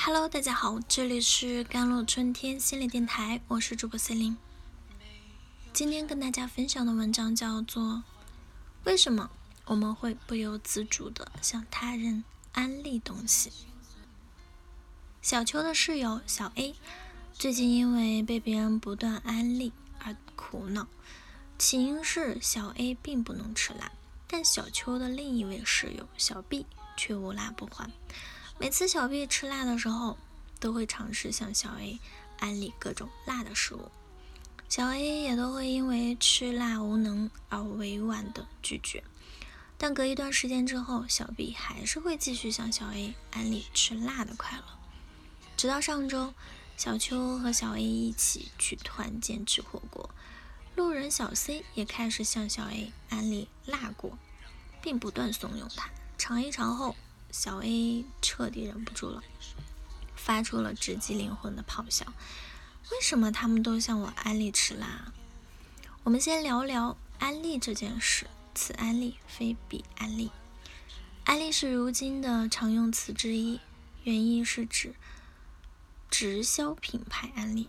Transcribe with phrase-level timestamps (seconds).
[0.00, 4.38] Hello，大家好，这里是甘露春天心理电台，我是主播 C 琳。
[5.72, 7.82] 今天跟大家分享的文章叫做
[8.84, 9.28] 《为什么
[9.64, 12.22] 我们会不由自主的向他人
[12.52, 13.50] 安利东西》。
[15.20, 16.76] 小邱的室友小 A
[17.32, 20.86] 最近因为被别人不断安利而苦恼，
[21.58, 23.90] 起因是小 A 并不能吃辣，
[24.28, 27.90] 但小邱的另一位室友小 B 却无辣不欢。
[28.60, 30.18] 每次小 B 吃辣的时候，
[30.58, 32.00] 都会尝试向小 A
[32.40, 33.88] 安利各种辣的食物，
[34.68, 39.04] 小 A 也都会因为吃辣无能而委婉的拒绝。
[39.78, 44.64] 但隔一段时间之后，小 B 还是会继续向小 A 安利吃辣的快乐。
[45.56, 46.34] 直到上周，
[46.76, 50.10] 小秋和小 A 一起去团建吃火锅，
[50.74, 54.18] 路人小 C 也开始向小 A 安利辣锅，
[54.82, 56.96] 并不断怂恿他尝一尝后。
[57.30, 59.22] 小 A 彻底忍不住了，
[60.16, 62.06] 发出了直击灵魂的咆哮。
[62.90, 65.12] 为什么他们都向我安利吃辣？
[66.04, 68.26] 我们先聊聊安利这件事。
[68.54, 70.32] 此安利非彼安利。
[71.24, 73.60] 安利是如今的常用词之一，
[74.02, 74.94] 原意是指
[76.10, 77.68] 直销品牌安利，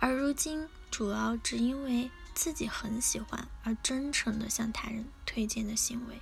[0.00, 6.20] 而如今主要只因为自己很喜欢而真诚的向他人推荐的行为。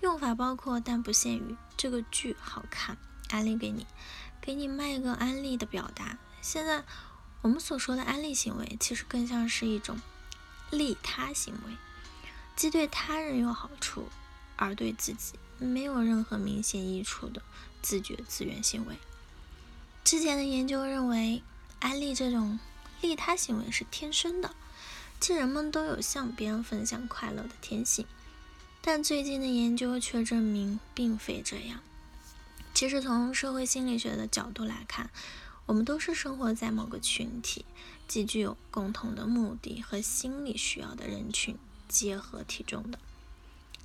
[0.00, 2.96] 用法包括但不限于这个剧好看，
[3.30, 3.86] 安利给你，
[4.40, 6.18] 给你卖个安利的表达。
[6.40, 6.84] 现在
[7.42, 10.00] 我们所说的安利行为，其实更像是一种
[10.70, 11.76] 利他行为，
[12.54, 14.08] 既对他人有好处，
[14.56, 17.42] 而对自己没有任何明显益处的
[17.82, 18.96] 自觉自愿行为。
[20.04, 21.42] 之前的研究认为，
[21.80, 22.58] 安利这种
[23.00, 24.54] 利他行为是天生的，
[25.18, 28.06] 即人们都有向别人分享快乐的天性。
[28.90, 31.80] 但最近的研究却证明，并非这样。
[32.72, 35.10] 其实，从社会心理学的角度来看，
[35.66, 37.66] 我们都是生活在某个群体，
[38.06, 42.98] 即具有共同的目的和心理需要的人群结合体中的。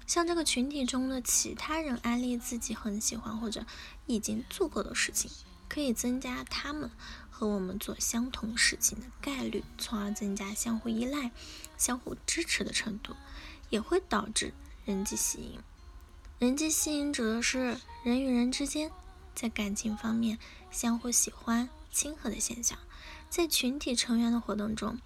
[0.07, 3.66] 像这个群体中的其他人安利自己很喜欢或者
[4.06, 5.29] 已经做过的事情，
[5.67, 6.89] 可以增加他们
[7.29, 11.31] 和我们做相同事情的概率，从而增加相互依赖、
[11.77, 13.17] 相互支持的程度，
[13.69, 14.53] 也会导致。
[14.85, 15.59] 人际吸引，
[16.39, 18.91] 人际吸引指的是人与人之间
[19.33, 20.38] 在感情方面
[20.71, 22.77] 相互喜欢、亲和的现象。
[23.29, 24.99] 在群体成员的活动中，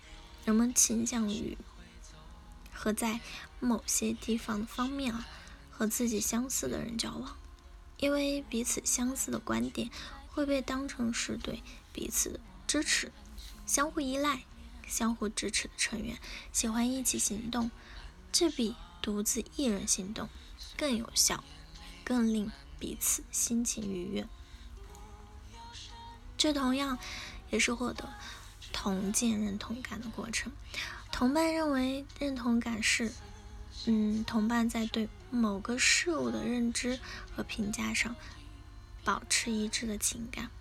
[0.45, 1.55] 人们倾向于
[2.73, 3.19] 和在
[3.59, 5.27] 某些地方的方面啊
[5.69, 7.37] 和自己相似的人交往，
[7.97, 9.91] 因为彼此相似的观点
[10.27, 11.61] 会被当成是对
[11.93, 13.11] 彼此支持、
[13.67, 14.43] 相互依赖、
[14.87, 16.17] 相互支持的成员，
[16.51, 17.69] 喜欢一起行动，
[18.31, 18.75] 这比。
[19.07, 20.27] 独自一人行动
[20.75, 21.41] 更有效，
[22.03, 24.27] 更令彼此心情愉悦。
[26.37, 26.99] 这同样
[27.49, 28.09] 也是获得
[28.73, 30.51] 同见认同感的过程。
[31.09, 33.13] 同伴认为认同感是，
[33.85, 36.99] 嗯，同伴在对某个事物的认知
[37.33, 38.13] 和评价上
[39.05, 40.51] 保持一致的情感，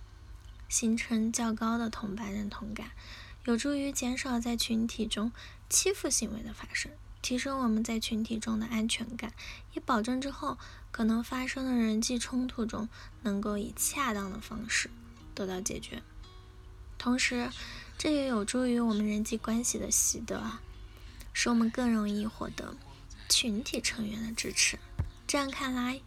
[0.68, 2.92] 形成较高的同伴认同感，
[3.46, 5.32] 有助于减少在群体中
[5.68, 6.92] 欺负行为的发生。
[7.26, 9.32] 提升我们在群体中的安全感，
[9.74, 10.56] 也保证之后
[10.92, 12.88] 可能发生的人际冲突中
[13.22, 14.88] 能够以恰当的方式
[15.34, 16.04] 得到解决。
[16.96, 17.50] 同时，
[17.98, 20.60] 这也有助于我们人际关系的习得，
[21.32, 22.76] 使我们更容易获得
[23.28, 24.78] 群体成员的支持。
[25.26, 26.00] 这样看来，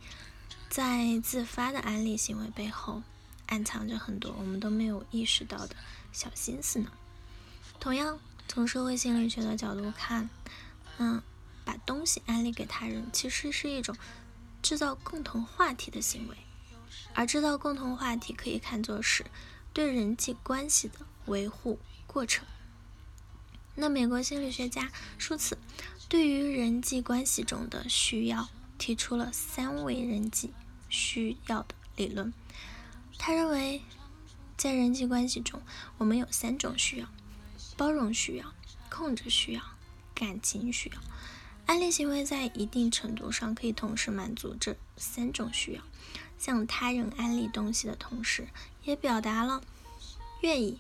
[0.69, 3.03] 在自发的安利行为背后，
[3.47, 5.75] 暗藏着很多我们都没有意识到的
[6.13, 6.89] 小心思呢。
[7.77, 10.29] 同样，从社会心理学的角度看。
[10.99, 11.21] 嗯，
[11.65, 13.95] 把东西安利给他人，其实是一种
[14.61, 16.37] 制造共同话题的行为，
[17.13, 19.25] 而制造共同话题可以看作是
[19.73, 22.45] 对人际关系的维护过程。
[23.75, 25.57] 那美国心理学家舒茨
[26.09, 30.53] 对于人际关系中的需要提出了三维人际
[30.89, 32.33] 需要的理论。
[33.17, 33.81] 他认为，
[34.57, 35.61] 在人际关系中，
[35.97, 37.07] 我们有三种需要：
[37.77, 38.53] 包容需要、
[38.89, 39.61] 控制需要。
[40.19, 40.99] 感情需要，
[41.65, 45.81] 安利行为在一定程度上可以同时满足这三种需要。
[46.37, 48.49] 向他人安利东西的同时，
[48.83, 49.63] 也表达了
[50.41, 50.79] 愿意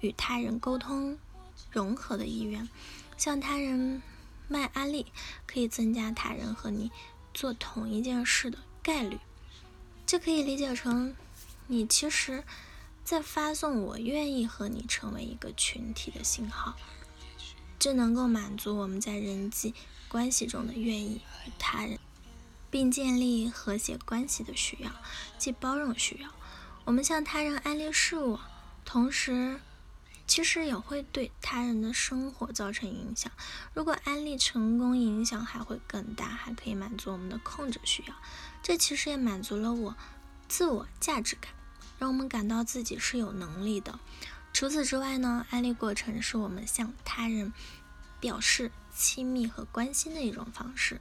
[0.00, 1.18] 与他人沟通、
[1.70, 2.68] 融合的意愿。
[3.16, 4.02] 向他人
[4.46, 5.06] 卖安利，
[5.46, 6.90] 可以增加他人和你
[7.32, 9.18] 做同一件事的概率。
[10.04, 11.14] 这可以理解成，
[11.66, 12.44] 你其实
[13.04, 16.76] 在发送“我愿意和你成为一个群体”的信号。
[17.80, 19.74] 这能够满足我们在人际
[20.06, 21.98] 关系中的愿意与他人
[22.70, 24.92] 并建立和谐关系的需要，
[25.38, 26.28] 即包容需要。
[26.84, 28.38] 我们向他人安利事物，
[28.84, 29.58] 同时
[30.26, 33.32] 其实也会对他人的生活造成影响。
[33.72, 38.14] 如果安利成功，影响还会更大，还可以满足我们的控制需要。
[38.62, 39.96] 这其实也满足了我
[40.48, 41.50] 自我价值感，
[41.98, 43.98] 让我们感到自己是有能力的。
[44.52, 47.52] 除此之外呢，安利过程是我们向他人
[48.18, 51.00] 表示亲密和关心的一种方式，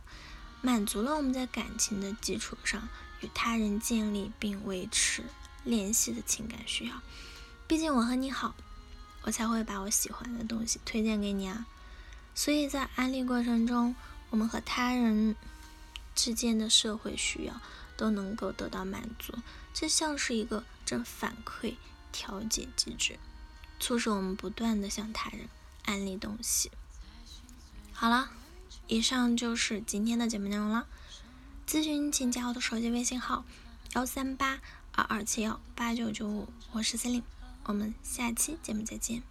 [0.61, 2.87] 满足了我们在感情的基础上
[3.21, 5.23] 与他人建立并维持
[5.63, 7.01] 联系的情感需要。
[7.67, 8.55] 毕竟我和你好，
[9.23, 11.65] 我才会把我喜欢的东西推荐给你啊。
[12.33, 13.95] 所以在安利过程中，
[14.29, 15.35] 我们和他人
[16.15, 17.59] 之间的社会需要
[17.97, 19.33] 都能够得到满足，
[19.73, 21.75] 这像是一个正反馈
[22.13, 23.19] 调节机制。
[23.79, 25.47] 促使我们不断的向他人
[25.85, 26.71] 安利东西。
[27.93, 28.29] 好了，
[28.87, 30.87] 以上就是今天的节目内容了。
[31.67, 33.45] 咨询请加我的手机微信号：
[33.93, 34.59] 幺三八
[34.91, 37.25] 二二七幺八九九五，我是 c e l i n e
[37.65, 39.21] 我们下期节目再见。